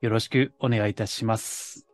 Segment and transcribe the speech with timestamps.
[0.00, 1.86] よろしくお願いいたします。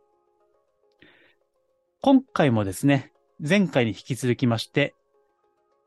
[2.01, 4.93] 今回もですね、前回に引き続きまして、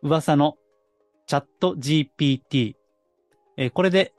[0.02, 0.56] 噂の
[1.27, 2.75] チャット GPT、
[3.59, 4.12] えーこれで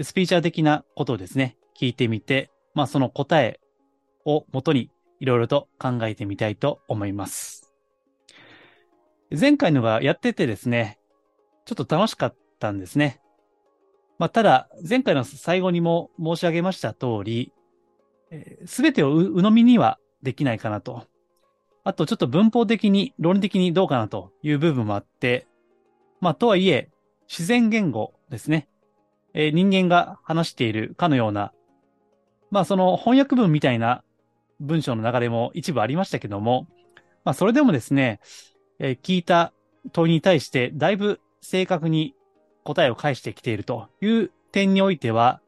[0.00, 3.58] スピーチャー的なことをですね、聞いてみて、まあその答え
[4.24, 7.72] を元にいろいろと考えてみたいと思います。
[9.38, 10.98] 前回のがやっててですね、
[11.64, 13.21] ちょっと楽しかったんですね。
[14.18, 17.52] まあ、ただ、前回の最後にも申し上げました通り、
[18.66, 21.06] すべてをう鵜呑みにはできないかなと。
[21.84, 25.46] あと、ちょっと文法的に、論理的にどうかなという部分もあって、
[26.20, 26.90] まあ、とはいえ、
[27.28, 28.68] 自然言語ですね。
[29.34, 31.52] えー人間が話しているかのような、
[32.50, 34.04] まあ、その翻訳文みたいな
[34.60, 36.66] 文章の流れも一部ありましたけども、
[37.24, 38.20] まあ、それでもですね、
[38.78, 39.52] えー聞いた
[39.92, 42.14] 問いに対して、だいぶ正確に
[42.64, 45.40] 答えを返してきているという点においては、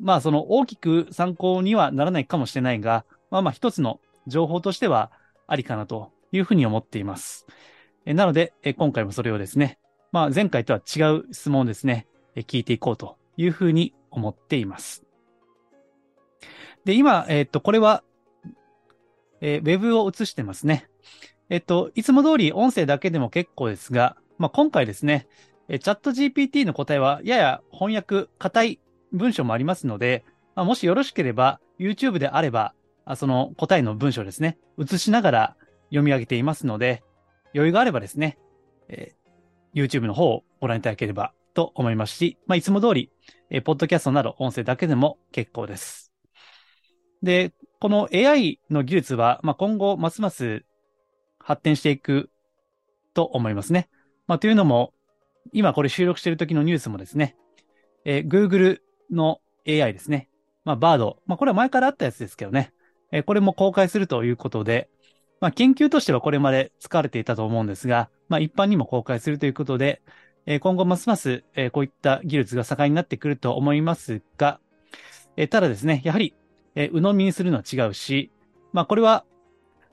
[0.00, 5.10] まあその大きく参考にはならないかもしれないが、まあまあ一つの情報としては
[5.46, 7.46] ありかなというふうに思っています。
[8.04, 9.78] えなので、え今回もそれをですね、
[10.10, 15.04] まあ前回とは違う質問をですね、え聞いていこうというふうに思っています。
[16.84, 18.02] で、今、えっと、これは、
[19.40, 20.88] えーウェブを映してますね。
[21.48, 25.28] えっと、いつも通り音声だけでも結構ですが、まあ今回ですね、
[25.72, 30.22] えチャット GPT の答えはやや翻訳、硬い文章もありますので、
[30.54, 32.74] まあ、もしよろしければ YouTube であれば、
[33.06, 37.02] あその答えの文章ですね、映しながら読み上げていますので、
[37.54, 38.38] 余裕があればですね、
[38.88, 39.22] えー
[39.74, 43.10] YouTube の方をご覧いただければと思いますし、まあ、いつも通り、
[43.48, 46.12] えーポッドキャストなど音声だけでも結構です。
[47.22, 50.66] で、この AI の技術は、まあ、今後ますます
[51.38, 52.28] 発展していく
[53.14, 53.88] と思いますね。
[54.26, 54.92] まあ、というのも、
[55.52, 57.36] 今これ収録している時のニュースもですね、
[58.04, 58.78] えー Google
[59.10, 60.28] の AI ですね。
[60.64, 61.16] まあ、Bard。
[61.26, 62.72] まあ、これは前からあったやつですけどね。
[63.10, 64.88] えーこれも公開するということで、
[65.40, 70.02] まあ、研究としてはこれまで使われていたと思うんですが、まあ、一般にも公開するということで、
[70.46, 74.60] えー今後ますます、えーこういった技術が盛んになってくると思いますが、
[75.36, 76.34] えーただですね、やはり、
[76.74, 78.30] えー鵜呑みにするのは違うし、
[78.72, 79.24] まあ、これは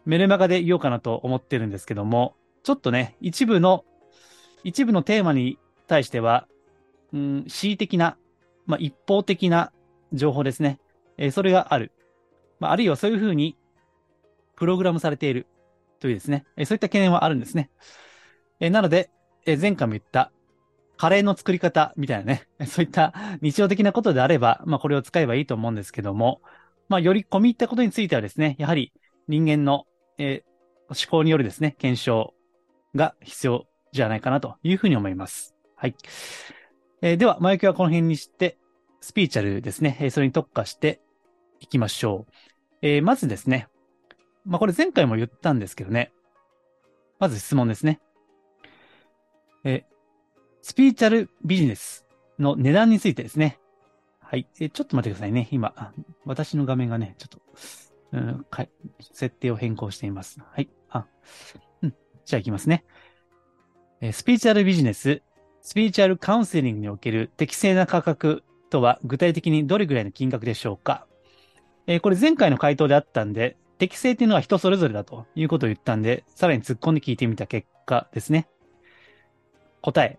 [0.05, 3.85] メルマガで言おうかなと思ってるんですけども、ちょっとね、一部の
[4.63, 6.47] 一部のテーマに対しては、
[7.13, 8.17] うん、恣意的な、
[8.65, 9.71] まあ、一方的な
[10.13, 10.79] 情報ですね。
[11.17, 11.91] えーそれがある。
[12.59, 13.57] まあ、あるいはそういうふうに、
[14.55, 15.47] プログラムされている
[15.99, 17.69] というですね、えーそういった懸念はあるんですね。
[18.59, 19.09] えーなので、
[19.45, 20.31] えー前回も言った、
[20.97, 26.41] カレーの作り方みたいなね、そういった日常的なことであれば、まあ、これを使えばいいと思うんですけども、
[26.89, 28.91] まあ、より込み入ったことについてはですね、やはり
[29.27, 29.85] 人間の、
[30.17, 30.49] えー
[30.89, 32.33] 思考によるですね、検証
[32.95, 35.55] が必要じゃないかなというふうに思います。
[35.75, 35.95] はい。
[37.01, 38.57] えーでは、前置きはこの辺にして、
[39.01, 41.01] スピーチャルですね、えーそれに特化して
[41.59, 42.33] いきましょう。
[42.81, 43.67] えーまずですね、
[44.45, 46.11] まあ、これ前回も言ったんですけどね、
[47.19, 47.99] まず質問ですね。
[49.63, 49.83] え
[50.61, 52.05] スピーチャルビジネス
[52.37, 53.59] の値段についてですね。
[54.19, 54.47] はい。
[54.59, 55.47] えちょっと待ってくださいね。
[55.51, 55.93] 今、
[56.25, 57.39] 私の画面がね、ちょっと、
[58.11, 58.45] うん、
[59.11, 60.39] 設定を変更しています。
[60.39, 60.69] はい。
[60.89, 61.07] あ、
[61.81, 61.95] うん。
[62.25, 62.85] じゃあ行きますね。
[64.01, 65.21] スピーチャルビジネス、
[65.61, 71.05] スピーチャルカウンセリングにおける適正な価格とは具体的にどれぐらいの金額でしょうか
[71.85, 78.47] えーこれ前回の回答であったんで、適正っていうのは人それぞれだということを言ったんで、さらに突っ込んで聞いてみた結果ですね。
[79.81, 80.17] 答え。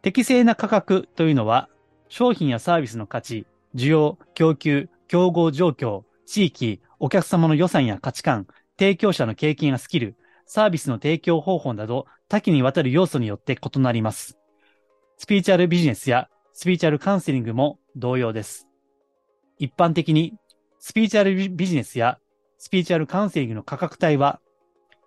[0.00, 1.68] 適正な価格というのは、
[2.08, 8.46] 商品やサービスの価値、需要、供給、競合状況、地域、お客様の予算や価値観、
[8.78, 10.16] 提供者の経験やスキル、
[10.48, 14.38] サービスの提供方法など多岐にわたる要素によって異なります。
[15.18, 18.66] スピーチャルビジネスやスピーチャルカウンセリングも同様です。
[19.58, 20.34] 一般的に
[20.78, 22.18] スピーチャルビジネスや
[22.56, 24.40] スピーチャルカウンセリングの価格帯は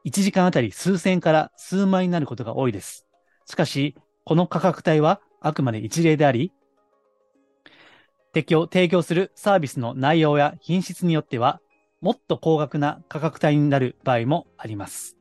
[0.05, 3.07] 1時間あたり数千から数万になることが多いです。
[3.47, 6.53] しかし、この価格帯はあくまで一例であり、
[8.33, 11.59] 提供提供するサービスの内容や品質によっては、
[11.99, 15.20] もっと高額な価格帯になる場合もあります。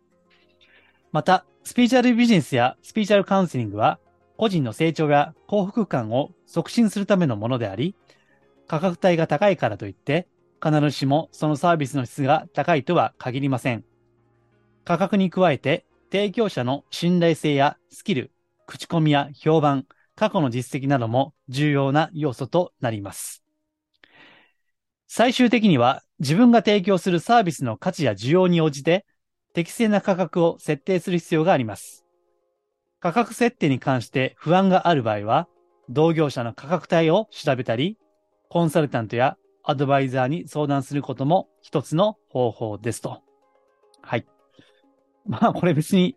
[1.13, 3.99] また、スピーチャルビジネスやスピーチャルカウンセリングは、
[4.37, 7.97] 個人の成長や幸福感を促進するためのものであり、
[8.69, 10.29] 価格帯が高いからといって、
[10.63, 13.85] 必ずしもそのサービスの質が高いとは限りません。
[14.85, 18.31] 価格に加えて、提供者の信頼性やスキル、
[18.67, 23.43] 口コミや評判、過去の実績なども重要な要素となります。
[25.09, 29.07] 最終的には自分が提供するサービスの価値や需要に応じて
[29.53, 32.05] 適正な価格を設定する必要があります。
[33.01, 35.49] 価格設定に関して不安がある場合は、
[35.89, 37.99] 同業者の価格帯を調べたり、
[38.49, 43.23] コンサルタントやアドバイザーに相談することも一つの方法ですと。
[44.03, 44.27] はい。
[45.27, 46.17] まあこれ別に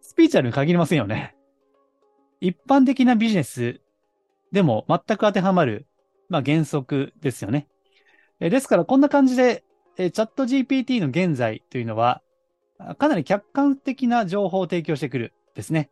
[0.00, 1.36] スピーチャルに限りませんよね。
[2.40, 3.80] 一般的なビジネス
[4.52, 5.86] でも全く当てはまる、
[6.28, 7.68] まあ、原則ですよね。
[8.40, 9.64] ですからこんな感じで、
[9.96, 12.22] チャット GPT の現在というのは、
[12.98, 15.90] かなり客観的な情報を提供してくるですね。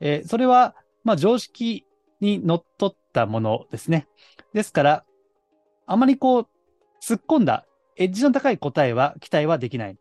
[0.00, 1.84] えそれは、まあ、常識
[2.20, 4.08] にのっとったものですね。
[4.52, 5.04] ですから、
[5.86, 6.48] あまりこう、
[7.02, 7.66] 突っ込んだ、
[7.96, 9.96] エッジの高い答えは期待はできない。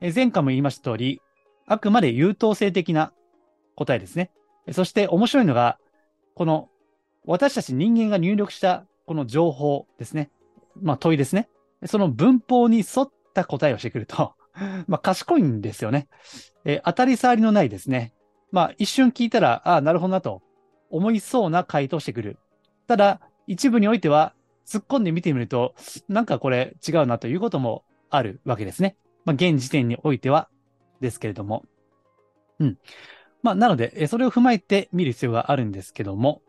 [0.00, 1.20] え前回も言いました通り、
[1.66, 3.12] あくまで優等生的な
[3.74, 4.30] 答えですね。
[4.72, 5.78] そして面白いのが、
[6.34, 6.68] この
[7.24, 10.30] 私たち人間が入力したこの情報ですね。
[10.80, 11.48] まあ問いですね。
[11.86, 14.34] その文法に沿った答えをしてくると、
[14.88, 16.08] まあ賢いんですよね。
[16.64, 18.12] え当たり障りのないですね。
[18.50, 20.42] まあ一瞬聞いたら、ああ、なるほどなと
[20.90, 22.38] 思いそうな回答してくる。
[22.86, 24.34] ただ、一部においては
[24.66, 25.74] 突っ込んで見てみると、
[26.08, 28.96] なんかこれ違うなということもあるわけですね。
[29.24, 30.48] まあ現時点においては
[31.00, 31.64] ですけれども。
[32.58, 32.78] うん。
[33.42, 36.42] まあ、なので、それを踏まえて見る必要があるんですけども、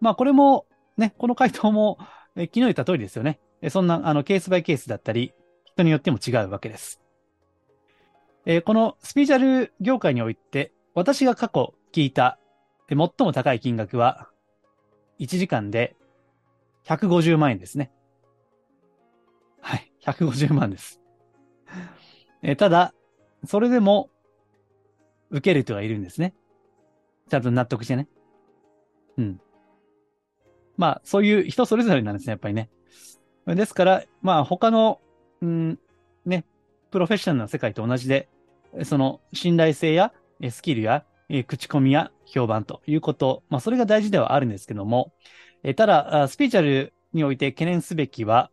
[0.00, 0.66] まあ、これも、
[0.96, 1.98] ね、この回答も、
[2.36, 3.40] え昨日言った通りですよね。
[3.70, 5.32] そんな、あの、ケースバイケースだったり、
[5.64, 7.01] 人によっても違うわけです。
[8.44, 12.38] えー、このスピーチャル業界において、私が過去聞いた、
[12.88, 14.28] 最も高い金額は、
[15.20, 15.96] 1時間で
[16.84, 17.92] 150万円ですね。
[19.60, 21.00] はい、150万です。
[22.42, 22.92] えー、ただ、
[23.46, 24.10] それでも、
[25.30, 26.34] 受ける人がいるんですね。
[27.30, 28.08] ちゃんと納得してね。
[29.16, 29.40] うん。
[30.76, 32.68] まあ、そういう人それぞれなんですね、やっぱりね。
[33.46, 35.00] ですから、まあ、他の、
[35.40, 35.78] うん、
[36.26, 36.44] ね、
[36.92, 38.28] プロフェッショナルな世界と同じで、
[38.84, 40.12] その信頼性や
[40.50, 41.04] スキルや
[41.48, 45.12] 口コミや評判ということ、まあ、それが大事ではあるんですけども、
[45.76, 48.50] ただ、スピーチャルにおいて懸念すべきは、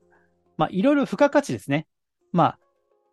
[0.58, 1.86] まあ、いろいろ付加価値ですね。
[2.32, 2.58] ま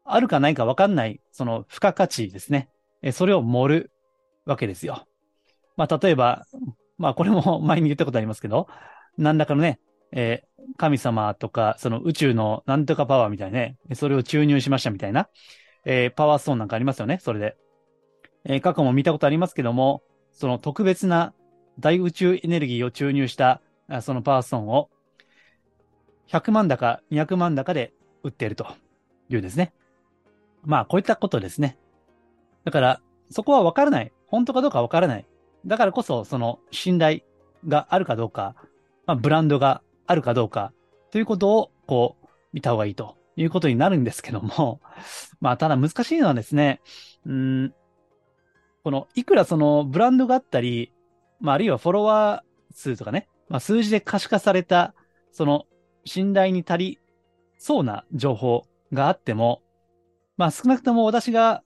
[0.05, 2.69] あ、あるかないかわかんない、その付加価値ですね。
[3.13, 3.91] それを盛る
[4.45, 5.07] わけですよ。
[5.77, 6.47] まあ、例えば、
[6.99, 8.69] まあ、これも前に言ったことありますけど、
[9.19, 9.81] 何らかのね、
[10.13, 15.29] えー、神様とか、その宇宙のなんとかパワーみたいなね、それを注入しましたみたいな、
[15.85, 17.57] えー、パワーストーンなんかありますよね、それで。
[18.45, 21.33] えー、過去も見たことありますけども、その特別な
[21.79, 24.91] 大宇宙エネルギーを注入したあ、そのパワーストーンを、
[26.29, 27.93] 100万だか200万だかで
[28.25, 28.67] 売っていると
[29.29, 29.73] いうですね。
[30.65, 31.79] まあ、こういったことですね。
[32.65, 33.01] だから、
[33.31, 34.13] そこはわからない。
[34.27, 35.27] 本当かどうかわからない。
[35.65, 37.21] だからこそ、その信頼
[37.69, 38.57] があるかどうか、
[39.07, 40.73] まあ、ブランドがあるかどうか、
[41.11, 44.81] ということを、こう、見た方がいいということになるんですけども、
[45.41, 46.81] まあ、ただ難しいのはですね、
[47.25, 47.75] うん、
[48.85, 50.93] この、いくらそのブランドがあったり、
[51.41, 54.95] まあ、あるいはフォロワー数とかね、まあ、数字で可視化された、
[55.33, 55.67] その、
[56.05, 56.99] 信頼に足り
[57.59, 59.63] そうな情報があっても、
[60.37, 61.63] まあ、少なくとも私が、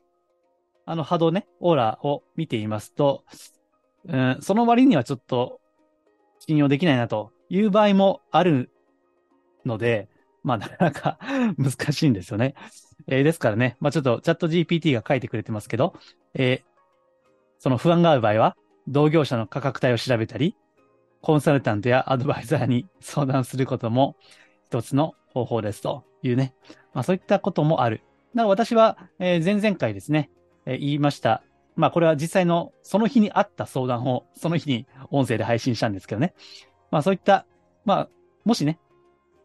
[0.87, 3.25] あの波動ね、オーラを見ていますと、
[4.09, 5.61] うん、その割にはちょっと
[6.39, 8.71] 信用できないなという場合もある
[9.67, 10.09] ので、
[10.43, 11.19] まあなかなか
[11.59, 12.55] 難しいんですよね。
[13.07, 15.95] えー、ですからね、まあちょっとチャット GPT が書いてくれてますけど、
[16.35, 16.63] えー、
[17.59, 18.57] その不安がある場合は、
[18.89, 20.57] 同業者の価格帯を調べたり、
[21.21, 24.17] コンサルタントやアドバイザーに相談することも
[24.65, 26.55] 一つの方法ですというね。
[26.95, 28.03] まあそういったこともある。
[28.35, 30.31] だから私は、えー、前々回ですね、
[30.67, 31.43] えー、言いました。
[31.77, 36.35] まあこれは実際のその日にあった相談をその日に音声で配信したんですけどね。
[36.91, 37.47] まあそういった、
[37.85, 38.09] まあ
[38.45, 38.79] もしね、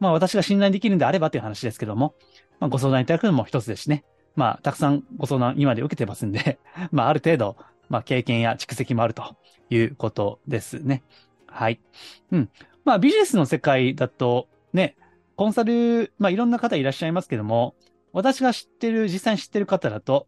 [0.00, 2.14] まあ私が信頼できるんであればという話ですけども、
[2.60, 4.04] まあご相談いただくのも一つですしね。
[4.34, 6.58] まあたくさんご相談今で受けてますんで、
[6.92, 7.56] まあある程度、
[7.88, 9.36] まあ経験や蓄積もあると
[9.70, 11.02] いうことですね。
[11.46, 11.80] はい。
[12.32, 12.50] うん。
[12.84, 14.96] まあビジネスの世界だとね、
[15.36, 17.74] コンサル、まあいろんな方いらっしゃいますけども、
[18.12, 20.26] 私が知ってる、実際に知ってる方だと、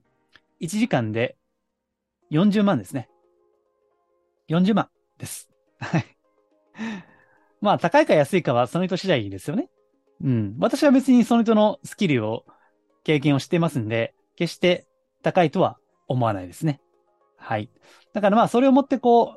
[0.61, 1.37] 1時間で
[2.31, 3.09] 40万ですね。
[4.49, 5.51] 40万です。
[5.79, 6.18] はい。
[7.61, 9.69] まあ、高いか安いかはその人次第ですよね。
[10.23, 10.57] うん。
[10.59, 12.45] 私は別にその人のスキルを、
[13.05, 14.87] 経験をしてますんで、決して
[15.23, 16.81] 高いとは思わないですね。
[17.37, 17.71] はい。
[18.13, 19.37] だからまあ、それをもってこ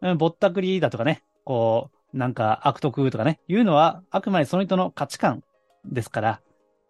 [0.00, 5.42] う、うんぼったくりだとかね、こう、なんか悪徳とかね、いうのはあくまでその人の価値観
[5.84, 6.40] ですから、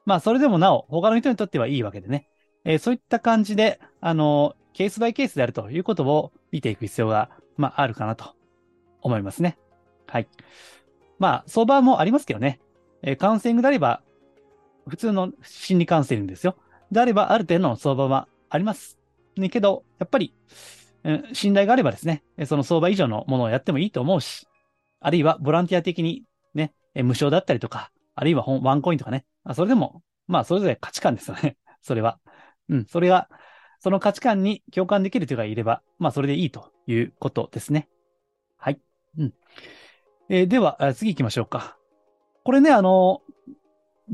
[0.05, 2.29] まあそれでもなお他の人にとってはいいわけでね、
[2.65, 8.35] えー、そういった感じで、あの、ケースバイケースであるということを見ていく必要が、まああるかなと
[9.01, 9.59] 思いますね。
[10.09, 10.29] はい。
[11.19, 12.61] まあ相場もありますけどね、
[13.03, 14.03] えー、カウンセリングであれば、
[14.89, 16.57] 普通の心理カウンセリングですよ。
[16.91, 18.99] であれば、ある程度の相場はあります。
[19.37, 20.35] ね、けど、やっぱり、
[21.33, 24.47] 信頼があればですね、その相場以上のものをやってもいいと思うし、
[25.01, 26.25] あるいはボランティア的に
[26.55, 31.57] ね、無償だったりとか、あるいはワンコインとかね、あそれでも、まあ、それぞれ価値観ですよね。
[31.83, 32.19] それは。
[32.69, 33.29] うん、それが、
[33.81, 37.89] その価値観に共感できる人がいれば、まあ、それでいいということですね。
[38.57, 38.81] はい。
[39.19, 39.35] うん。
[40.31, 41.79] えー、では、次行きましょうか。
[42.45, 43.23] これね、あの、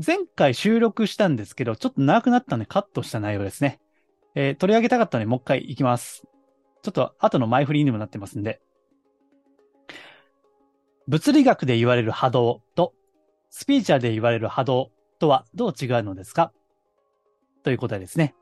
[0.05, 3.79] 前回収録したんですけど、ちょっと長くなったんでカットした内容ですね。
[4.33, 6.23] えー、取り上げたかったので、もう一回行きます。
[6.83, 8.61] ちょっと後の前振りにもなってますんで。
[11.07, 12.93] 物理学で言われる波動と、
[13.49, 16.51] スピーチャーで言われる波動とはどう違うのですか？
[17.63, 18.35] という答えですね。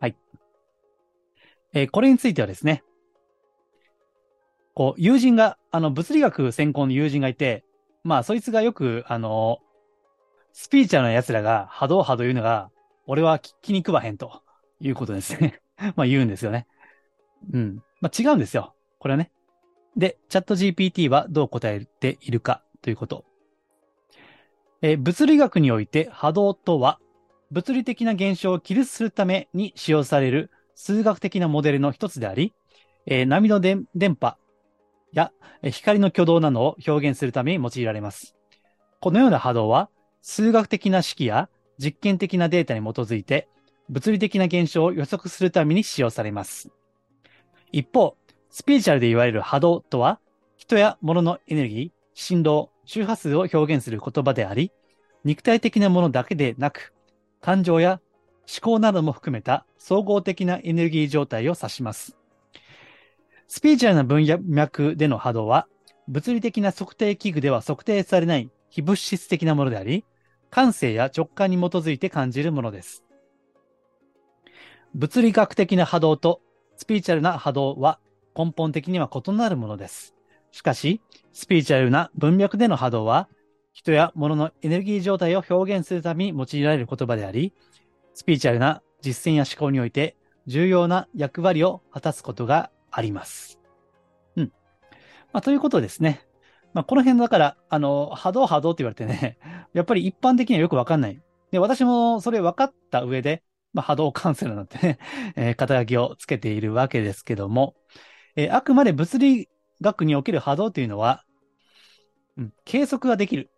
[0.00, 0.16] はい。
[1.72, 2.82] えー、これについてはですね、
[4.74, 7.64] こう、友人が、あの、物理学専攻の友人がいて、
[8.04, 9.58] まあ、そいつがよく、あの、
[10.52, 12.70] スピーチャーの奴らが波動波動言うのが、
[13.06, 14.42] 俺は気に食わへんと
[14.80, 15.60] いうことですね。
[15.96, 16.66] まあ言うんですよね。
[17.52, 17.82] うん。
[18.00, 18.74] まあ違うんですよ。
[18.98, 19.30] これはね。
[19.96, 23.24] で、チャット GPT はどう答えているかということ。
[24.82, 26.98] えー、物理学において波動とは、
[27.50, 32.54] 物理的な現象を記述するために使用される数学的なモデルの一つであり、
[33.06, 34.36] えー、波の電波
[35.12, 35.32] や
[35.70, 38.34] 光の挙動などを表現するために用いられます。
[39.00, 39.88] このような波動は、
[40.20, 43.48] 数学的な式や実験的なデータに基づいて、
[43.88, 46.70] 物理的な現象を予測するために使用されます。
[47.72, 48.16] 一方、
[48.50, 50.20] スピーチャルで言われる波動とは、
[50.56, 54.72] 人や物のエネルギー、振動、周波数を表現する言葉であり、
[55.24, 56.92] 肉体的なものだけでなく、
[57.40, 58.00] 感情や
[58.48, 62.16] 思考なども含めた総合的なエネルギー状態を指します。
[63.54, 65.68] スピーチャルな分野脈での波動は、
[66.08, 70.06] 物理的な測定器具では測定されない非物質的なものであり、
[70.48, 73.04] 感性や直感に基づいて感じるものです。
[74.94, 76.40] 物理学的な波動と
[76.78, 77.98] スピーチャルな波動は
[78.34, 80.14] 根本的には異なるものです。
[80.50, 81.02] しかし、
[81.34, 83.28] スピーチュアルな文脈での波動は、
[83.74, 87.52] 人や物のエネルギー状態を表現するために用いられる言葉であり、
[88.14, 90.16] スピーチュアルな実践や思考において
[90.46, 93.58] 重要な役割を果たすことがあります。
[94.36, 94.52] うん。
[95.32, 96.24] まあ、ということですね。
[96.74, 99.38] まあ、この辺だから、あの、波動波動って言われてね、
[99.74, 101.20] やっぱり一般的にはよくわかんない。
[101.50, 104.98] で、私もそれ分かった上で、まあ、波動カウンセラーなんてね、
[105.36, 107.74] えー、肩書きをつけているわけですけども、
[108.36, 109.48] えー、あくまで物理
[109.80, 111.24] 学における波動というのは、
[112.36, 113.50] うん、計測ができる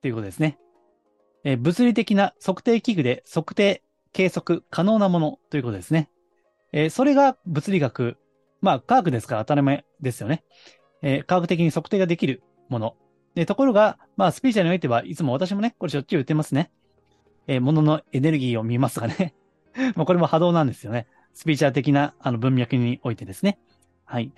[0.00, 0.58] ということですね。
[1.44, 3.82] えー、物理的な測定器具で測定、
[4.12, 6.08] 計測可能なものということですね。
[6.72, 8.16] え、それが物理学。
[8.62, 10.44] まあ、科学ですから当たり前ですよね。
[11.02, 12.96] えー、科学的に測定ができるもの。
[13.34, 16.70] で、ところが、まあ、スピーチャーにおいてはいつも私もね、これしょっちゅう言ってますね。
[17.48, 19.34] えー、もののエネルギーを見ますがね。
[19.96, 21.06] まあ、これも波動なんですよね。
[21.34, 23.58] スピーチャー的なあの文脈においてですね。
[24.04, 24.32] はい。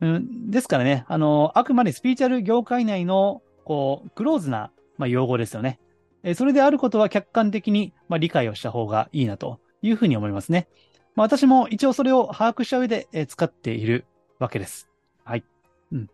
[0.00, 5.78] うん、ですからね、あの、あくまでスピーチャル業界内の、こう、クローズな、まあ、用語ですよね。
[6.24, 10.68] えそれであることは客観的に、まあ、理解をした方がいいなというふうに思いますね。
[11.14, 14.06] まあ、私も一応それを把握した上で、え使っている
[14.38, 14.88] わけです。
[15.24, 15.44] はい。
[15.92, 16.10] うん。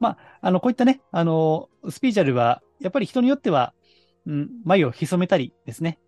[0.00, 3.74] まあ、あの、こういったね、あの、スピーチャルは、やっぱり人によっては、
[4.26, 5.98] うん、眉を潜めたりですね、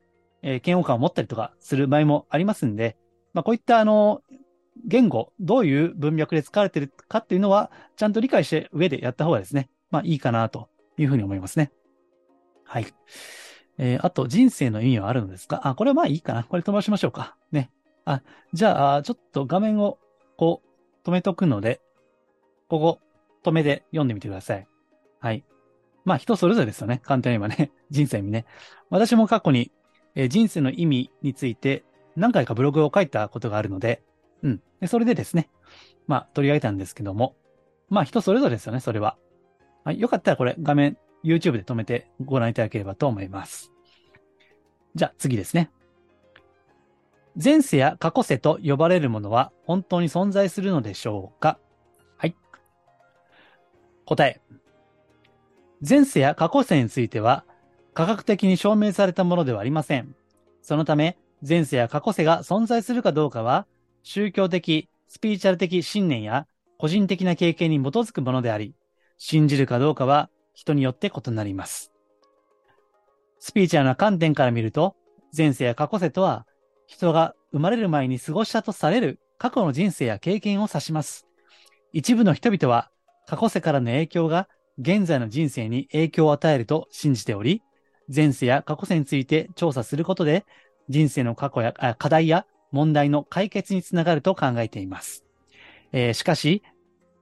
[0.43, 2.97] えー、嫌悪感を持ったりとかする場合もありますんで、
[3.33, 4.23] まあ、こういったあの、
[4.87, 11.71] 言語、どういう文脈で使われているかっていうのは、ちゃんと理解して上でやった方がですね、まあいいかなというふうに思いますね。
[12.65, 12.87] はい。
[13.77, 15.61] えー、あと、人生の意味はあるのですか？
[15.65, 16.45] あ、これはまあいいかな。
[16.45, 17.37] これ飛ばしましょうか。
[17.53, 17.71] ね。
[18.13, 19.99] あ、じゃあ、ちょっと画面を
[20.37, 21.81] こう、止めとくので、
[22.69, 23.01] ここ、
[23.45, 24.67] 止めて読んでみてください。
[25.21, 25.45] はい。
[26.05, 27.01] まあ人それぞれですよね。
[27.05, 27.73] 簡単に言えばね。
[27.91, 28.47] 人生にね。
[28.91, 29.71] 私も過去に、
[30.15, 31.85] えー、人生の意味について
[32.17, 34.03] 何回かブログを書いたことがあるので、
[34.43, 34.63] うん。
[34.81, 35.51] で、それでですね、
[36.07, 37.37] まあ、取り上げたんですけども、
[37.89, 39.17] まあ、人それぞれですよね、それは。
[39.85, 43.73] はい、よかったらこれ、画面、YouTube で止めてご覧いただければと思います。
[44.95, 45.71] じゃあ、次ですね。
[47.37, 51.59] 前世や過去世と呼ばれるものは本当に存在するのでしょうか？
[52.17, 52.37] はい。
[54.05, 54.41] 答え。
[55.87, 57.45] 前世や過去世については、
[57.95, 60.15] 科学的に証明されたものではありません。
[60.61, 63.67] そのため、前世や過去世が存在するかどうかは、
[64.03, 66.47] 宗教的、スピリチュアル的信念や
[66.79, 68.75] 個人的な経験に基づくものであり、
[69.17, 71.93] 信じるかどうかは人によって異なります。
[73.39, 74.97] スピーチュアルな観点から見ると、
[75.35, 76.47] 前世や過去世とは、
[76.91, 81.25] 人が生まれる前に過ごしたとされる過去の人生や経験を指します。
[81.93, 82.91] 一部の人々は、
[83.29, 87.63] 過去世からの影響が現在の人生に影響を与えると信じており、
[88.13, 90.45] 前世や過去世について調査することで、
[90.89, 95.25] 人生の過去や課題や問題の解決につながると考えています。
[95.93, 96.65] えーしかし、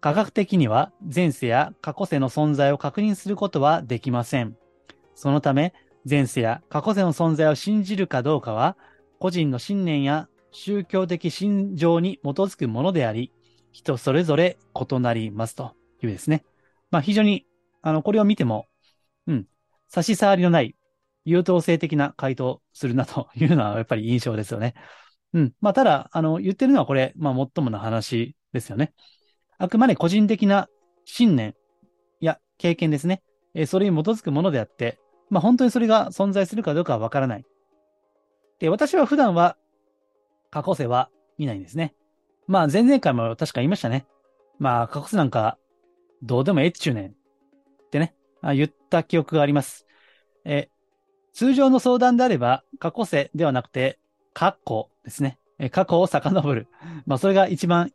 [0.01, 4.57] 科学的には前世や過去世の存在を確認することはできません。
[5.15, 5.75] そのため、
[6.09, 8.79] 前世や過去世の存在を信じるかどうかは、
[9.19, 13.33] 個人の信念や宗教的信条に基づくものであり、
[13.73, 15.73] 人それぞれ異なりますと
[16.03, 16.45] いうですね。
[16.91, 17.47] まあ非常に、
[17.83, 18.67] あの、これを見ても、
[19.27, 19.47] うん、
[19.89, 20.75] 差し障りのない
[21.25, 24.75] 優等生的な回答をするなというのは やっぱり印象ですよね。
[25.35, 25.53] うん。
[25.61, 28.95] まあただ、あの、言ってるのはこれ、まあ最もな話ですよね。
[29.59, 30.69] あくまで個人的な
[31.05, 31.55] 信念
[32.21, 33.23] や経験ですね。
[33.55, 34.99] えそれに基づくものであって、
[35.29, 37.45] まあ本当にそれが存在するかどうかはわからない。
[38.59, 39.57] で、私は普段は
[40.51, 41.95] 過去世は見ないんですね。
[42.47, 44.07] まあ前々回も確か言いましたね。
[44.59, 45.59] まあ過去世なんか
[46.23, 47.13] どうでもええっちゅうねんっ
[47.91, 49.87] てね、あ言った記憶があります。
[50.45, 50.71] え
[51.33, 53.99] 通常の相談であれば過去世ではなくて
[54.33, 55.39] 過去ですね。
[55.59, 56.69] え過去を遡る。
[57.07, 57.93] まあそれが一番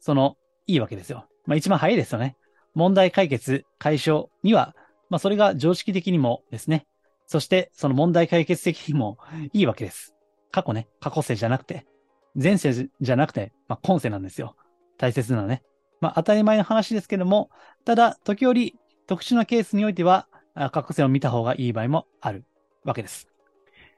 [0.00, 0.36] その
[0.66, 1.26] いいわけですよ。
[1.46, 2.36] まあ一番早いですよね。
[2.74, 4.74] 問題解決、解消には、
[5.10, 6.86] まあそれが常識的にもですね。
[7.28, 9.18] そしてその問題解決的にも
[9.52, 10.14] いいわけです。
[10.50, 11.86] 過去ね、過去世じゃなくて、
[12.34, 14.56] 前世じゃなくて、まあ今世なんですよ。
[14.96, 15.62] 大切なのはね。
[16.00, 17.50] まあ当たり前の話ですけども、
[17.84, 18.74] ただ時折
[19.06, 22.46] 特殊なケースにおいては、あ過去世を見た方がいい場合もある
[22.82, 23.28] わけです。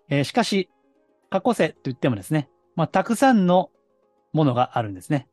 [0.09, 0.69] えーしかし、
[1.31, 3.71] 過去世と言ってもですね、まあたくさんの
[4.33, 5.29] ものがあるんですね。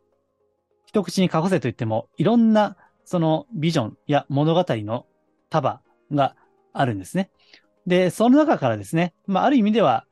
[0.86, 5.08] 一口に過去世といっても、いろんなそのビジョンや物語の
[5.50, 6.36] 束が
[6.74, 7.32] あるんですね。
[7.88, 10.06] で、その中からですね、まあ、ある意味では、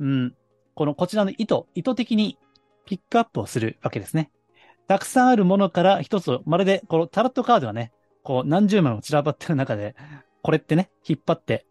[0.00, 0.34] うん、
[0.74, 2.36] このこちらの意図、意図的に
[2.84, 4.30] ピックアップをするわけですね。
[4.88, 7.92] たくさんあるものから一つを、まるでこのタロットカードがね、
[8.24, 9.94] こう何十枚も散らばってる中で、
[10.42, 11.64] これってね、引っ張って、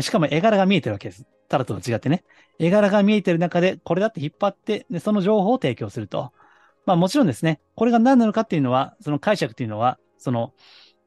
[0.00, 1.26] しかも絵柄が見えてるわけです。
[1.48, 2.22] タロットと違ってね。
[2.60, 6.30] 絵柄が見えてる中で、これだって引っ張って、でその情報を提供すると。
[6.86, 10.52] まあもちろんですね、これが何なのかっていうのは、その解釈っていうのは、その、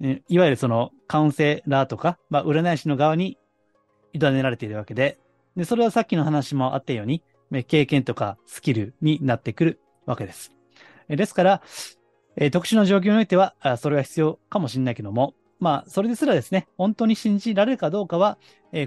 [0.01, 3.37] いわゆるそのカウンセラーとか、まあ占い師の側に
[4.13, 5.19] 委ねられているわけで、
[5.57, 7.21] で、それはさっきの話もあったように、
[7.67, 10.51] 経験とかスキルになってくるわけです。
[11.07, 11.61] ですから、
[12.51, 18.37] 特殊な状況においては、それは必要かもしれないけども、まあ、それですらですね、本当に信じられるかどうかは、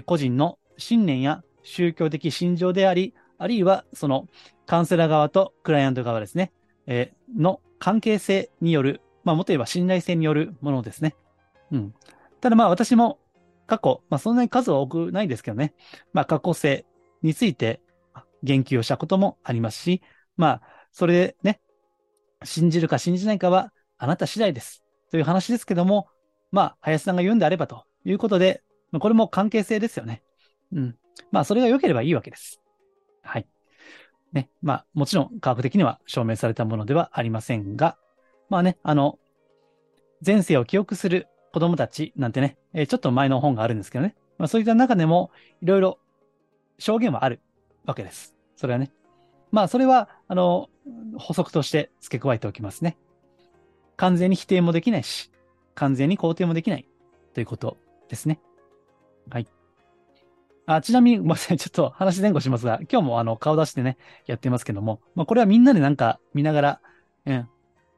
[0.05, 4.27] 個人の信念や宗教的信条であり、あるいはその
[4.65, 6.51] カウンセラー側とクライアント側ですね、
[7.37, 11.15] の関係性による、まあ、もっと言えば信頼性によるものですね。
[11.71, 11.93] うん。
[12.41, 13.19] ただまあ私も
[13.67, 15.73] 過去、まあそんなに数は多くないですけどね、
[16.13, 16.85] まあ過去性
[17.21, 17.81] について
[18.43, 20.01] 言及をしたこともありますし、
[20.37, 21.61] まあそれでね、
[22.43, 24.83] 信じるか信じないかはあなた次第です。
[25.11, 26.07] という話ですけども、
[26.51, 30.23] まあ林さんが言うんであればということで、まあこれも関係性ですよね。
[30.71, 30.95] うん。
[31.31, 32.61] まあそれが良ければいいわけです。
[33.21, 33.47] はい。
[34.33, 34.49] ね。
[34.61, 37.97] まあもちろん科学的には証明されたものではありませんが、
[38.49, 39.19] まあね、あの、
[40.25, 44.15] 前世を記憶する子供たちなんてね、えーちょっと前の本があるんですけどね。
[44.37, 45.31] まあそういった中でも
[45.61, 45.99] いろいろ
[46.79, 47.41] 証言はある
[47.85, 48.35] わけです。
[48.55, 48.91] それはね。
[49.51, 50.69] まあそれは、あの、
[51.17, 52.97] 補足として付け加えておきますね。
[53.95, 55.31] 完全に否定もできないし、
[55.73, 56.87] 完全に肯定もできない
[57.33, 57.77] ということ
[58.09, 58.39] ですね。
[59.29, 59.47] はい。
[60.65, 61.57] あ、ちなみに、ごめんなさい。
[61.57, 66.81] ちょっと話前後しますが、今日もあの、顔出してね、やってますけども、まあこれはみんなでなんか見ながら、
[67.25, 67.49] うん、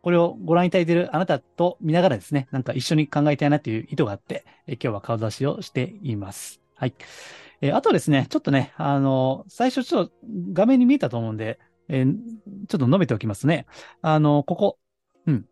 [0.01, 6.61] これをご覧いただいているあなたと見ながらですね、なんか一緒に考えたいなという意図があって、え今日は顔出しをしています。
[6.75, 6.93] はい。
[7.61, 10.13] えあとですね、ちょっとね、あの、最初ちょっと
[10.53, 11.59] 画面に見えたと思うんで、
[11.89, 12.15] えー
[12.67, 13.65] ちょっと述べておきますね。
[14.01, 14.77] あの、ここ、
[15.25, 15.45] うん。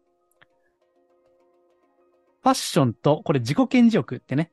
[2.43, 4.51] ファッションと、これ自己顕示欲ってね、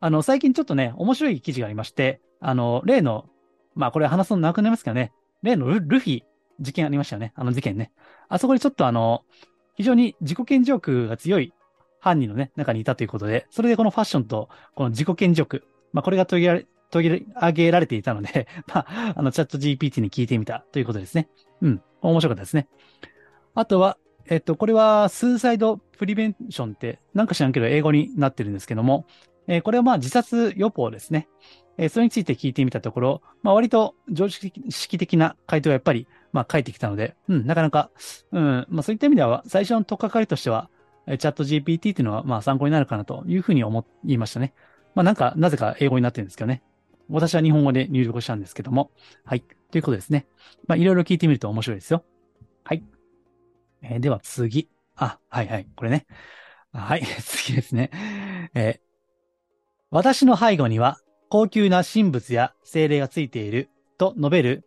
[0.00, 3.26] あの、最近ちょっとね、面白い記事がありまして、あの、例の、
[3.74, 6.22] まあこれ話すの長くなりますけどね、例のルフィ
[6.60, 7.32] 事件ありましたよね。
[7.34, 7.92] あの事件ね。
[8.28, 9.22] あそこでちょっとあの、
[9.74, 11.52] 非常に自己顕示欲が強い
[12.00, 21.28] 犯人のね、中にいたということで、それでこのファッションとこの自己顕示欲、まあこれが取り上げ取り上げられていたので、 まあ、あのチャット GPT に聞いてみたということですね。
[21.60, 22.68] うん、面白かったですね。
[23.54, 29.06] あとは、えっと、これは、スーサイドプリベンションって、なんか知らんけど英語になってるんですけども、
[29.46, 31.28] えーこれはまあ自殺予防ですね。
[31.78, 34.52] えーそれについて聞いてみたところ、まあ割と常識
[34.98, 37.90] 的な回答がやっぱり、まあ書いてきたので、うん、なかなか、
[38.32, 40.68] うん、まあそういった意味では、最初の取っかかりとしては、
[41.06, 44.52] チャット GPT っていうのは、まあ参考になるかなというふうに思いましたね。
[44.96, 46.62] まあなんか、なぜか英語になってるんですけどね。
[47.08, 48.90] 私は日本語で入力したんですけども。
[49.24, 49.42] はい。
[49.70, 50.26] ということですね。
[50.66, 52.04] まあいろいろ聞いてみると面白いですよ。
[52.64, 52.82] はい。
[53.82, 54.68] えー、では次。
[54.96, 55.68] あ、はいはい。
[55.76, 56.06] これね。
[56.72, 57.02] はい。
[57.22, 57.90] 次ですね。
[58.54, 58.80] えー、
[59.90, 63.68] 私の背後には高級な神仏や精霊がついている
[63.98, 64.64] と述べる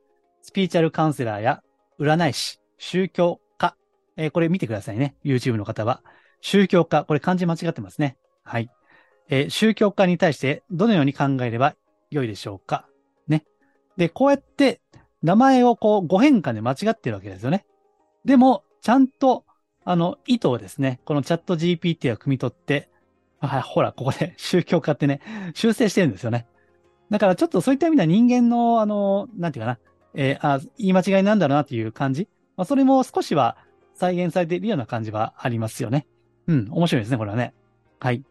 [0.48, 1.62] スピーチャルカウンセラーや
[2.00, 3.76] 占い師、宗教家。
[4.16, 5.14] えー、これ見てくださいね。
[5.26, 6.02] YouTube の方は。
[6.40, 7.04] 宗教家。
[7.04, 8.16] これ漢字間違ってますね。
[8.44, 8.70] はい。
[9.28, 11.76] えー、宗教家に対してどのように考えれば
[12.12, 12.88] 良いでしょうか？
[13.28, 13.44] ね。
[13.98, 14.80] で、こうやって
[15.22, 17.66] 名前をこう、誤変換で間違ってるわけですよね。
[18.24, 19.44] でも、ちゃんと、
[19.84, 22.90] あの、意図をですね、このチャット GPT を汲み取って、
[23.42, 25.20] あ、ほら、ここで 宗教家ってね、
[25.56, 26.48] 修正してるんですよね。
[27.10, 29.80] だからちょっとそういった意味では人間の、あの、なんていうかな、
[30.20, 32.28] えー、あ言い間違いなんだろうなっていう感じ？
[32.58, 33.56] まあ、それも少しは
[33.94, 36.08] 再現されているような感じはありますよね。
[36.48, 37.54] うん、面白いですね、これはね。
[38.00, 38.24] はい。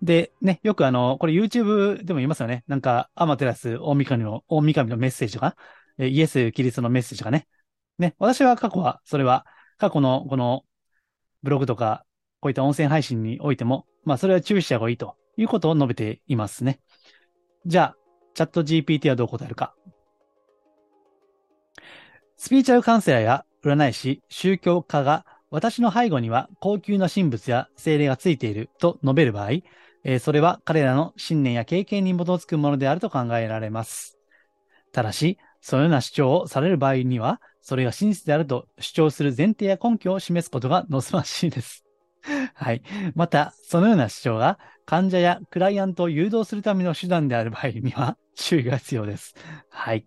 [0.00, 2.62] で、ね、よくあの、これ YouTube でも言いますよね。
[2.68, 5.56] なんか、アマテラス大神の、大神のメッセージとか、
[5.98, 7.48] えイエス・キリストのメッセージとかね。
[7.98, 9.46] ね、私は過去は、それは、
[9.78, 10.64] 過去のこの
[11.42, 12.04] ブログとか、
[12.40, 16.80] こういった音声配信においても、まあ、それは注意した方がいいということを述べていますね。
[17.64, 17.96] じゃあ、
[18.34, 19.74] チャット GPT はどう答えるか？
[22.36, 29.50] スピーチャルカウンセラーや占い師、宗教家が私の背後には高級な神仏や精霊がついていると述べる場合、
[30.02, 34.18] えー、それは彼らの信念や経験に基づくものであると考えられます。
[34.92, 41.84] ただし、そのような主張をされる場合には、それが真実であると主張する前提や根拠を示すことが望ましいです。
[42.54, 42.82] はい。
[43.14, 49.34] また、そのような主張が患者やクライアントを誘導するための手段である場合には注意が必要です。
[49.70, 50.04] はい。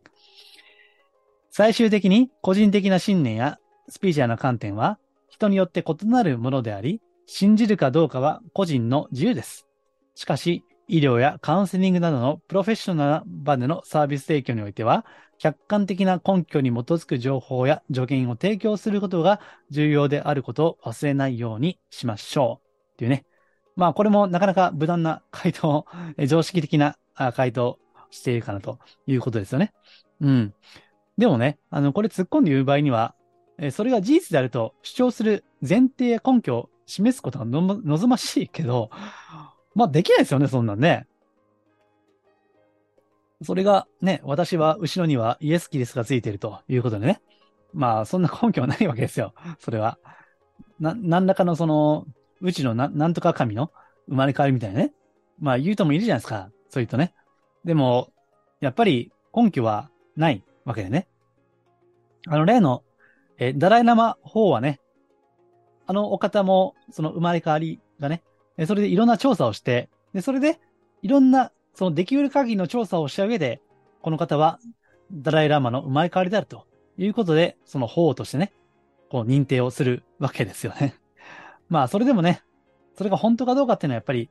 [1.58, 3.58] 最終的に個人的な信念や
[3.90, 9.66] スピーチャーの観点は人によって異なるものであり、信じるかどうかは個人の自由です。
[10.14, 15.04] しかし、医療やカウンセリングなどのプロフェッショナルな場でのサービス提供においては、
[15.40, 19.42] 客観的な根拠に基づく情報や助言を提供することが
[19.72, 22.68] 重要であることを忘れないようにしましょう。
[22.94, 23.26] っていうね。
[23.76, 25.88] まあ、これもなかなか無難な回答、
[26.28, 27.00] 常識的な
[27.34, 27.80] 回答
[28.12, 29.74] しているかなということですよね。
[30.22, 30.54] うん。
[31.18, 33.16] でもね、あの、これ突っ込んで言う場合には、
[33.58, 38.92] えそれが事実であると主張する前提や根拠を示すことが望ましいけど、
[39.74, 41.08] まあ、できないですよね、そんなんね。
[43.44, 47.22] それがね、私は後ろにはイエス・キリスがついているということでね。
[47.74, 49.34] まあ、そんな根拠はないわけですよ。
[49.60, 50.00] それは。
[50.80, 52.06] な、何らかのその、
[52.42, 53.72] うちのな、なんとか神の
[54.08, 54.94] 生まれ変わりみたいなね。
[55.40, 56.50] まあ、言う人もいるじゃないですか。
[56.70, 57.14] そういうとね。
[57.66, 58.12] でも、
[58.60, 61.08] やっぱり根拠はないわけでね。
[62.28, 62.84] あの、例の、
[63.38, 64.82] え、ダライラマ法はね、
[65.86, 68.22] あのお方も、その生まれ変わりがね、
[68.58, 70.60] えそれでいろんな調査をして、で、それで、
[71.02, 73.62] いろんな、そのできうる限りの調査をした上で、
[74.02, 74.60] この方は、
[75.10, 76.66] ダライラマの生まれ変わりであると
[76.98, 78.52] いうことで、その法としてね、
[79.10, 80.96] こう認定をするわけですよね。
[81.70, 82.42] まあ、それでもね、
[82.96, 84.30] それが本当かどうかっていうのはやっぱり、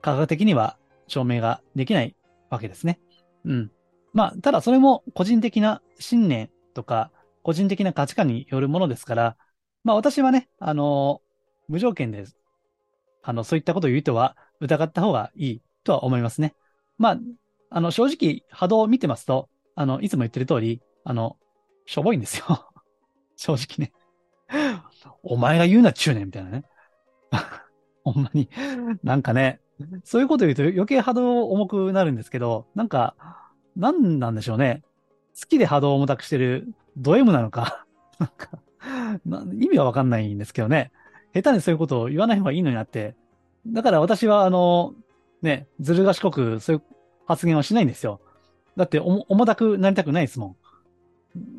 [0.00, 0.76] 科学的には
[1.08, 2.14] 証明ができない
[2.50, 3.00] わけですね。
[3.44, 3.72] うん。
[4.14, 7.10] まあ、ただそれも個人的な信念とか、
[7.42, 9.36] 個人的な価値観によるものですから、
[9.82, 11.20] まあ私はね、あの、
[11.68, 12.24] 無条件で
[13.22, 16.54] あの、そういったことを言う人は疑った方がいいとは思いますね。
[16.98, 17.18] まあ、
[17.70, 21.36] あの、正直波動を見てますと、あの、いつも言ってる通り、あの、
[21.86, 22.70] しょぼいんですよ。
[23.36, 23.92] 正直ね。
[25.22, 26.64] お前が言うな、中年みたいなね。
[28.04, 28.48] ほんまに。
[29.02, 29.60] なんかね、
[30.04, 33.16] そういうこと言うと余計波動重くなるんですけど、なんか、
[33.76, 34.82] なんなんでしょうね。
[35.40, 37.86] 好きで波動を重たくしてるド M なのか。
[38.18, 40.92] なんか、意味はわかんないんですけどね。
[41.34, 43.16] 下手にそういうことを言わない方がいいのになって。
[43.66, 44.94] だから私は、あの、
[45.42, 46.82] ね、ずる賢くそういう
[47.26, 48.20] 発言はしないんですよ。
[48.76, 50.56] だって重たくなりたくないですもん。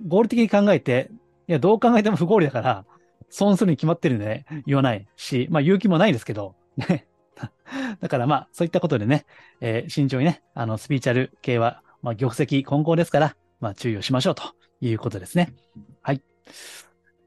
[0.08, 1.12] 合理的に考えて、
[1.48, 2.86] いや、どう考えても不合理だから、
[3.30, 7.08] 損するに決まってるんで、ね、言わないし、まあ勇気もないですけど、ね。
[8.00, 9.26] だからまあ、そういったことでね、
[9.62, 14.44] えー、慎重にね、あの、スピーチャル系は、まあ、玉石混交ですから、まあ、注意をしましょうと
[14.80, 15.56] いうことですね。
[16.04, 16.22] はい。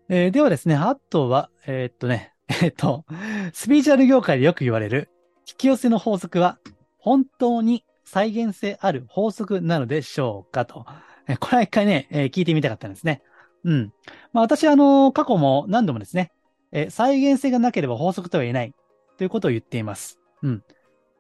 [0.09, 3.05] えー、ではですね、あとは、えー、っとね、えっと、
[3.53, 5.11] スピーチュアル業界でよく言われる
[5.49, 6.61] 引き寄せの法則は
[6.97, 10.87] 本当に再現性ある法則なのでしょうかと。
[11.27, 13.23] えこれは一回ね、え、聞いてみたかったんですね。
[13.65, 13.93] うん。
[14.33, 16.31] まあ私はあの、過去も何度もですね、
[16.71, 18.73] え再現性がなければ法則とは言えない
[19.17, 20.21] ということを言っています。
[20.43, 20.63] うん。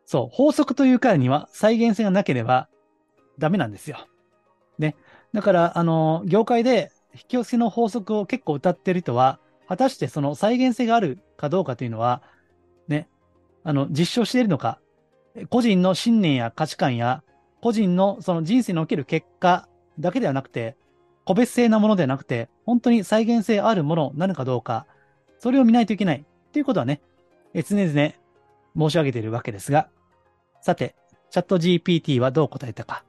[0.07, 2.68] そう、法則というからには再現性がなければ
[3.38, 3.98] ダメなんですよ。
[4.79, 4.96] ね。
[5.33, 12.22] だから、あの、業界で引き寄せの法則を結構歌ってる人は、果たしてその再現性があるかどうかというのは、
[12.87, 13.09] ね、
[13.64, 14.81] あの、実証しているのか、
[15.51, 17.22] 個人の信念や価値観や、
[17.61, 20.77] 個人のその人生における結果だけではなくて、
[21.24, 24.87] 個別性なものではなくて、本当に再現性あるものなのかどうか、
[25.38, 27.03] それを見ないといけないっていうことはね、
[27.55, 29.88] 常々申し上げているわけですが、
[30.62, 30.94] さて、
[31.31, 33.05] チャット GPT はどう答えたか。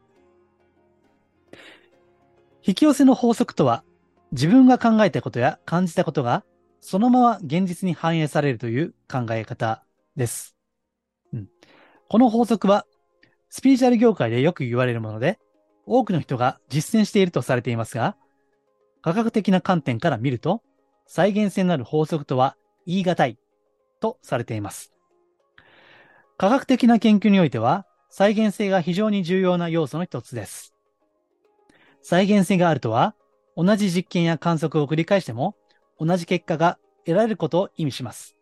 [2.69, 3.83] 引き寄せの法則とは、
[4.31, 6.43] 自分が考えたことや感じたことが、
[6.81, 9.83] そのまま現実に反映されるという考え方
[10.15, 10.55] です。
[11.33, 11.47] うん、
[12.09, 12.85] この法則は、
[13.49, 15.39] スピリチュアル業界でよく言われるもので、
[15.87, 18.15] 多くの人が実践しているとされていますが、
[19.01, 20.61] 科学的な観点から見ると、
[21.07, 22.55] 再現性のある法則とは
[22.85, 23.39] 言い難い
[23.99, 24.93] とされています。
[26.37, 30.68] 科学的な研究においては、再現性が非常に重要な要素の一つです。
[32.01, 33.15] 再現性があるとは、
[33.55, 35.55] 同じ実験や観測を繰り返しても、
[35.99, 38.35] 同じ結果が得られることを意味します。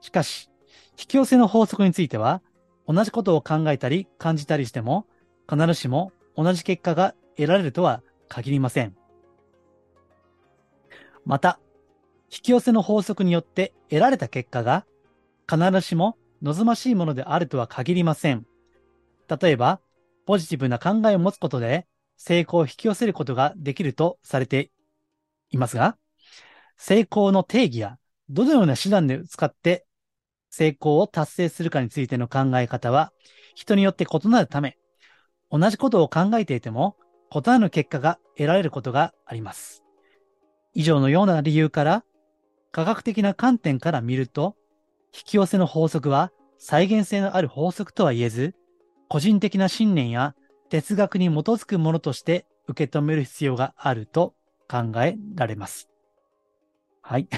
[0.00, 0.50] しかし、
[0.98, 2.42] 引き寄せの法則については、
[2.86, 5.06] 同じことを考えたり感じたりしても、
[5.48, 8.94] 必ずしも同じ結果が得られるとは限りません。
[11.24, 11.58] また、
[12.30, 14.86] 引き寄せの法則によって得られた結果が、
[15.50, 18.46] 必ずしも望ましいものであるとは限りません。
[19.40, 19.80] 例えば、
[20.26, 24.70] ポジティブな考えを持つことで、成功を引き寄せることができるとされて
[25.50, 25.96] いますが、
[26.76, 27.98] 成功の定義や
[28.28, 29.86] どのような手段で使って
[30.50, 33.12] 成功を達成するかについての考え方は
[33.54, 34.76] 人によって異なるため、
[35.50, 36.96] 同じことを考えていても
[37.34, 39.84] 異なる結果が得られることがあります。
[40.74, 42.04] 以上のような理由から、
[42.72, 44.56] 科学的な観点から見ると、
[45.14, 48.54] 引き寄せの法則は再現性のある法則とは言えず、
[49.08, 50.34] 個人的な信念や
[50.74, 54.34] 哲学に基づくものとして受け止める必要があると
[54.68, 55.88] 考えられます。
[57.00, 57.28] はい。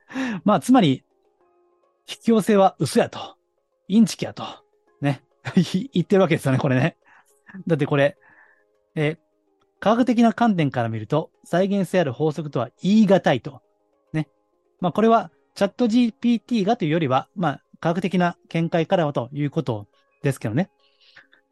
[0.44, 1.04] まあ、つまり、
[2.08, 3.36] 引き寄せは嘘やと。
[3.86, 4.44] インチキやと。
[5.02, 5.22] ね。
[5.92, 6.96] 言ってるわけですよね、これね。
[7.66, 8.16] だってこれ、
[8.94, 9.18] え
[9.78, 13.60] 科学的な観点から見ると、再現性ある法則とは言い難いと。
[14.14, 14.26] ね。
[14.80, 19.86] まあ、これは、チャット GPT がというよりは、まあ、科学的な見解からはということ
[20.22, 20.70] ですけどね。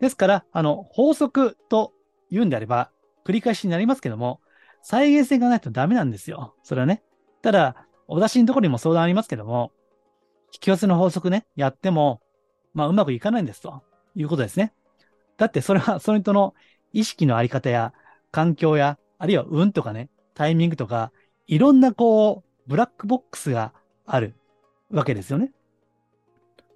[0.00, 1.92] ですから、あの、法則と
[2.30, 2.90] 言うんであれば、
[3.24, 4.40] 繰り返しになりますけども、
[4.83, 6.54] 再現性がないとダメなんですよ。
[6.62, 7.02] それはね。
[7.42, 9.72] ただ、お出しのところにも相談ありますけども、
[10.52, 12.20] 引き寄せの法則ね、やっても、
[12.74, 13.83] まあ、うまくいかないんですと
[14.14, 14.72] いうことですね。
[15.37, 16.54] だってそれは、その人の
[16.92, 17.92] 意識のあり方や
[18.30, 21.12] 環境や、あるいは運とかね、タイミングとか、
[21.46, 23.72] いろんなこう、ブラックボックスが
[24.07, 24.35] ある
[24.90, 25.52] わけですよね。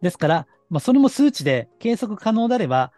[0.02, 2.92] ですから、まあ、それも数値で計測可能であれば、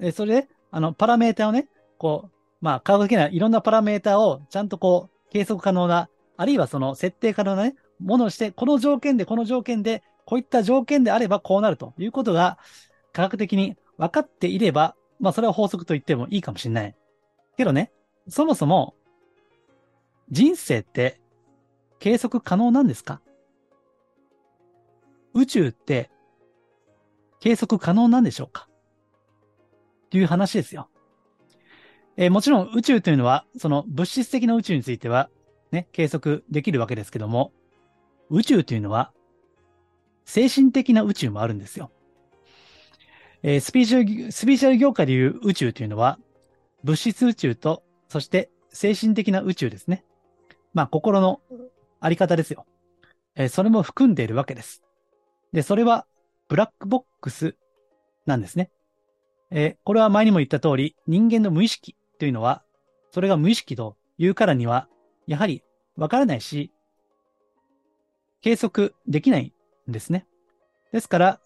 [0.00, 2.30] えそれで、あの、パラメータをね、こう、
[2.60, 12.58] まあ、科学的ないろんなパラメータをちゃんとこう、計測可能な、あるいはその設定可能なね、ものをして、この条件で、この条件で、こういった条件であればこうなるということが、
[13.12, 16.94] 科学的に分かっていれば、まあ、それは法則と言ってもいいかもしれない。
[17.56, 17.92] けどね、
[18.28, 18.94] そもそも、
[20.30, 21.20] 人生って
[22.00, 23.20] 計測可能なんですか？
[25.34, 26.10] 宇宙って
[27.38, 28.68] 計測可能なんでしょうか？
[30.10, 30.88] という話ですよ。
[32.16, 35.28] えー、もちろん宇宙というのは、その物質的な宇宙については、
[35.70, 37.52] ね、計測できるわけですけども、
[38.30, 39.12] 宇宙というのは、
[40.24, 41.90] 精神的な宇宙もあるんですよ。
[43.42, 46.18] えー、スピーチュアル、スピーチュアル業界でいう宇宙というのは、
[46.82, 50.04] 物質宇宙と、そして精神的な宇宙ですね。
[50.72, 51.40] まあ、心の
[52.00, 52.66] あり方ですよ。
[53.34, 54.82] えー、それも含んでいるわけです。
[55.52, 56.06] で、それは、
[56.48, 57.56] ブラックボックス
[58.24, 58.70] なんですね。
[59.58, 62.62] えー、これは前にも言った通り、人間の無意識というのは、
[63.10, 64.86] それが無意識というからには、
[65.26, 65.64] やはり
[65.96, 66.70] わからないし、
[68.42, 69.54] 計測できない
[69.88, 70.26] んですね。
[70.92, 71.40] ですから、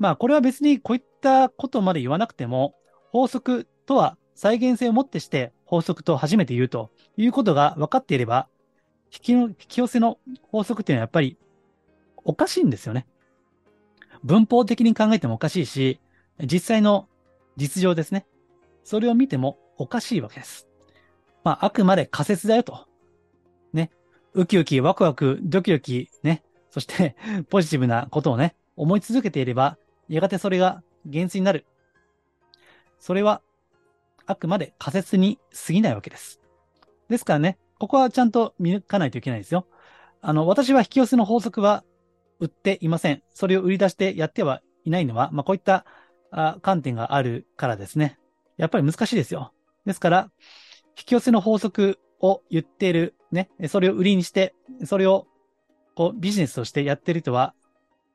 [0.00, 2.74] まあこれは別にこういったことまで言わなくても、
[3.12, 8.48] 法則とは再現性をもってして法則と初めて言うということが分かっていれば、
[9.12, 10.18] 引きの引き寄せの
[10.50, 11.38] 法則っていうのはやっぱり
[12.24, 13.06] おかしいんですよね。
[14.24, 16.00] 文法的に考えてもおかしいし、
[16.40, 17.06] 実際の
[17.56, 18.26] 実情ですね。
[18.84, 20.68] それを見てもおかしいわけです。
[21.44, 22.86] まあ、あくまで仮説だよと。
[23.72, 23.90] ね。
[24.34, 26.42] ウキウキ、ワクワク、ドキドキ、ね。
[26.70, 27.16] そして
[27.50, 31.66] ポジティブなことをね、思い続けていれば、やがてそれが現実になる。
[32.98, 33.42] それは、
[34.24, 36.40] あくまで仮説に過ぎないわけです。
[37.08, 39.66] ですからね、ここはちゃんと見抜かないといけないですよ。
[40.20, 41.84] あの、私は引き寄せの法則は
[42.38, 43.22] 売っていません。
[43.34, 45.84] それを売り出してやってはいないのは、まあ、こういった
[46.62, 48.18] 観点があるからですね。
[48.56, 49.52] やっぱり難しいですよ。
[49.86, 50.30] ですから、
[50.96, 55.26] 引き寄せの法則を言っている、ね、それを売りにして、それを
[55.94, 57.54] こう、ビジネスとしてやってる人は、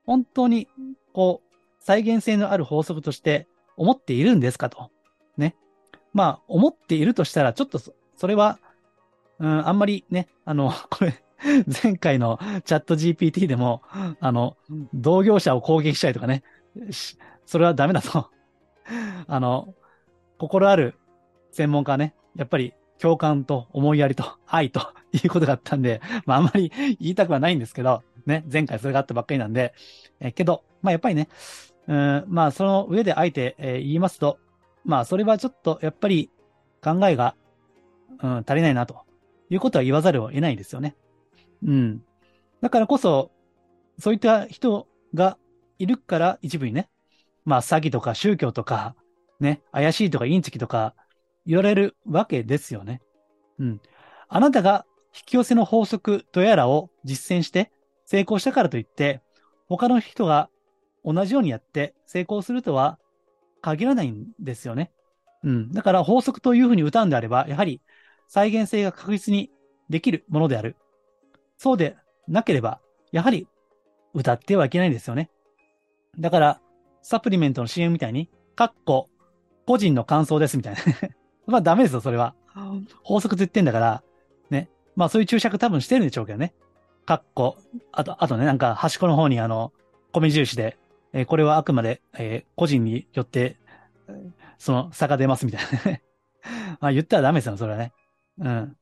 [0.06, 0.68] 本当に、
[1.14, 4.92] こう、再現性のある法則として思っているんですかと。
[5.38, 5.56] ね。
[6.14, 8.60] まあ、思っているとしたら、ちょっとそ、それは、
[9.40, 11.24] うん、あんまりね、あの、 これ、
[11.84, 13.84] 前回のチャット GPT でも、
[14.20, 14.58] あの、
[14.94, 16.44] 同業者を攻撃したりとかね、
[17.48, 18.30] それはダメだと。
[19.28, 19.74] あの、
[20.38, 20.96] 心ある
[21.52, 29.74] 専門家はね、やっぱり共感と思いやりと愛ということがあったんで、まああんまり言いたくはないんですけど、ね、前回それがあったばっかりなんで、
[30.20, 31.30] えけど、まあやっぱりね、
[31.88, 34.38] うん、まあその上であえて、え、言いますと、
[34.84, 36.30] まあそれはちょっとやっぱり
[36.84, 37.36] 考えが、
[38.22, 39.06] うん、足りないなと
[39.50, 40.98] いうことは言わざるを得ないですよね。
[41.64, 42.04] うん。
[42.62, 43.32] だからこそ、
[44.00, 45.38] そういった人が
[45.80, 46.90] いるから一部にね、
[47.48, 48.94] まあ詐欺とか宗教とか、
[49.40, 50.94] ね、怪しいとかインチキとか
[51.46, 53.02] 言われるわけですよね。
[53.58, 53.82] うん。
[54.28, 57.72] あなたが引き寄せの法則とやらを実践して
[58.04, 59.22] 成功したからといって、
[59.70, 60.50] 他の人が
[61.06, 63.00] 同じようにやって成功するとは
[63.62, 64.92] 限らないんですよね。
[65.42, 65.72] うん。
[65.72, 67.82] だから法則というふうに歌うんであれば、やはり
[68.28, 69.52] 再現性が確実に
[69.90, 70.76] できるものである。
[71.58, 71.96] そうで
[72.28, 72.82] なければ、
[73.14, 73.48] やはり
[74.14, 75.30] 歌ってはいけないんですよね。
[76.20, 76.62] だから、
[77.10, 79.08] サプリメントの CM みたいに、かっこ、
[79.66, 80.80] 個人の感想ですみたいな
[81.48, 82.36] まあダメですよ、それは。
[83.02, 84.04] 法則と言ってんだから、
[84.50, 84.70] ね。
[84.98, 86.54] まあそういう注釈多分してるんでしょうけどね。
[87.06, 87.56] かっこ、
[87.94, 89.72] あと、あとね、なんか端っこの方にあの、
[90.12, 90.78] 米印で、
[91.14, 93.58] えー、これはあくまで、えー、個人によって、
[94.58, 96.04] その差が出ますみたいなね。
[96.82, 97.94] まあ言ったらダメですよ、それはね。
[98.40, 98.78] うん。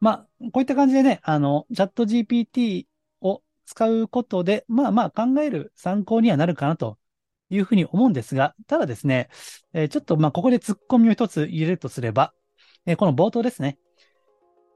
[0.00, 2.84] まあ、こういった感じでね、あの、チャット GPT
[3.22, 6.98] を使うことで、まあまあ考える参考にはなるかなと
[7.50, 9.28] いうふうに思うんですが、ただですね、
[9.72, 12.32] えー、ちょっとまここで突っ込みを一つ入れるとすれば、
[12.86, 13.78] えー、この冒頭ですね。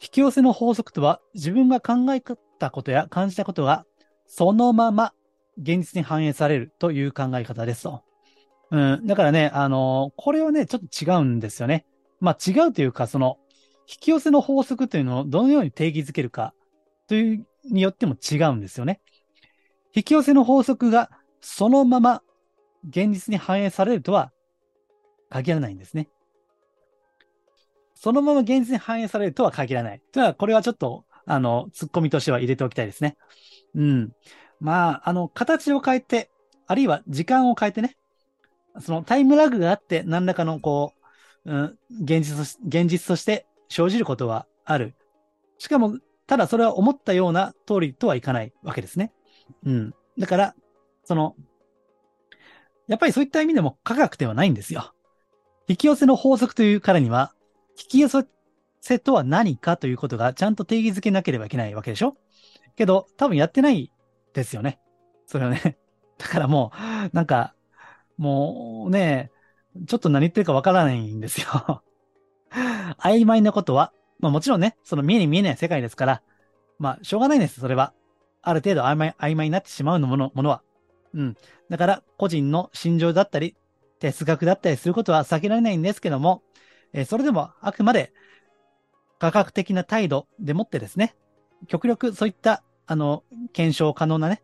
[0.03, 2.21] 引き寄せの法則とは、自分が考え
[2.59, 3.87] たことや感じたことが、
[4.27, 5.13] そのまま
[5.57, 8.03] 現実に反映されるという考え方ですと。
[8.71, 11.87] うん、だからね、あのー、これはね、ちょっと違うんですよね。
[12.21, 13.39] まあ違うというか、その、
[13.87, 16.55] 引き寄せの法則というのをどのように定義づけるか
[17.07, 19.01] というによっても違うんですよね。
[19.95, 21.11] 引き寄せの法則が
[21.41, 22.23] そのまま
[22.89, 24.33] 現実に反映されるとは
[25.31, 26.09] 限らないんですね。
[27.95, 30.03] そのまま現実に反映されるとは限らない。
[30.13, 33.17] とは、これはちょっと、あの、突っ込みとしては入れておきたいですね。
[33.75, 34.13] うん。
[34.61, 36.31] まあ、あの、形を変えて、
[36.67, 37.97] あるいは時間を変えてね、
[38.81, 40.93] そのタイムラグがあって、何らかのこ
[41.45, 44.95] う、うん、現実、現実として生じることはある。
[45.59, 49.13] しかも、ただそれは思ったような通りとはいかないわけですね。
[49.65, 49.95] うん。
[50.19, 50.55] だから、
[51.05, 51.37] その、
[52.89, 54.93] やっぱりそういった意味でも科学ではないんですよ。
[55.69, 57.33] 引き寄せの法則というからには、
[57.79, 58.09] 引き寄
[58.81, 62.17] せとは何かということがちゃんと定義づけなければいけないわけでしょ？
[62.77, 63.91] けど、多分やってない
[64.35, 64.79] ですよね。
[65.27, 65.79] それはね。
[66.19, 66.73] だからも
[67.13, 67.55] う、なんか、
[68.19, 69.31] もうね、
[69.87, 71.83] ちょっと何言ってるかわからないんですよ。
[72.99, 76.23] 曖昧なことは、まあもちろんね、その見えに見えない世界ですから、
[76.79, 77.93] まあしょうがないんです、それは。
[78.43, 80.63] ある程度曖昧曖昧になってしまうのものものは。
[81.15, 81.37] うん。
[81.71, 83.57] だから、個人の心情だったり、
[84.01, 86.43] 哲学だったりすることは避けられないんですけども、
[86.93, 88.13] え、それでもあくまで
[89.19, 91.17] 科学的な態度でもってですね、
[91.69, 94.43] 極力そういった、あの、検証可能なね、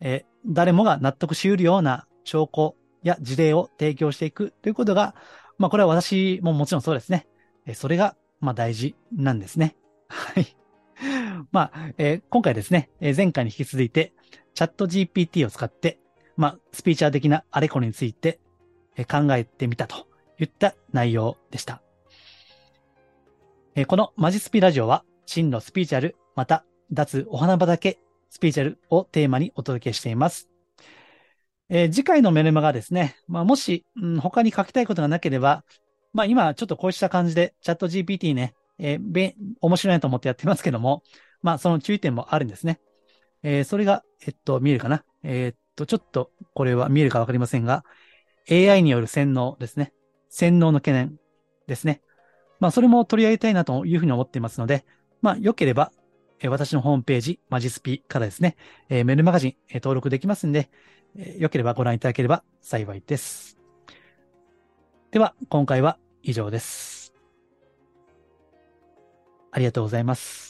[0.00, 5.14] え、誰もが納得し得るような証拠や事例を提供していくということが、
[5.58, 7.26] まあこれは私ももちろんそうですね。
[7.66, 9.76] え、それが、まあ大事なんですね。
[10.08, 10.56] はい。
[11.52, 14.12] まあ、えー、今回ですね、え前回に引き続いて、
[14.54, 15.98] チャット GPT を使って、
[16.40, 18.40] まあ、スピーチャー的なあれこれについて
[18.96, 20.06] 考えてみたと
[20.38, 21.82] いった内容でした。
[23.86, 27.98] このマジスピラジオは真のスピーチャル、また脱お花畑
[28.30, 30.48] スピーチャルをテーマにお届けしています。
[31.68, 35.62] えー、次回のメルマがですね、まあ、もし、うん、他に書きたいことがなければ、
[36.14, 41.02] まあ今ちょっとこうした感じでチャット GPT ね、えー、面白いなと思ってやってますけども、
[41.42, 42.80] まあその注意点もあるんですね。
[43.42, 45.04] えー、それが、えっと、見えるかな。
[45.22, 47.84] え、っと、ちょっとこれは見えるかわかりませんが、
[48.50, 49.92] AI による洗脳ですね。
[50.28, 51.16] 洗脳の懸念
[51.66, 52.00] ですね。
[52.58, 54.84] まあ、それも取り上げたいなというふうに思っていますので、
[55.22, 55.92] まあ、良ければ、
[56.42, 58.56] え私のホームページ、マジスピからですね、
[58.88, 60.70] えメールマガジン、え登録できますんで、
[61.16, 63.58] え良ければご覧いただければ幸いです。
[65.10, 67.12] では、今回は以上です。
[69.52, 70.49] ありがとうございます。